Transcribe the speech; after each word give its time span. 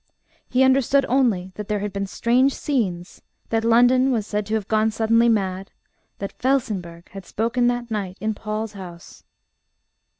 He 0.49 0.63
understood 0.63 1.05
only 1.07 1.51
that 1.53 1.67
there 1.67 1.77
had 1.77 1.93
been 1.93 2.07
strange 2.07 2.55
scenes, 2.55 3.21
that 3.49 3.63
London 3.63 4.11
was 4.11 4.25
said 4.25 4.47
to 4.47 4.55
have 4.55 4.67
gone 4.67 4.89
suddenly 4.89 5.29
mad, 5.29 5.69
that 6.17 6.39
Felsenburgh 6.41 7.07
had 7.09 7.23
spoken 7.23 7.67
that 7.67 7.91
night 7.91 8.17
in 8.19 8.33
Paul's 8.33 8.73
House. 8.73 9.23